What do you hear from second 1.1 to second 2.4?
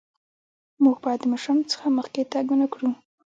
د مشرانو څخه مخکې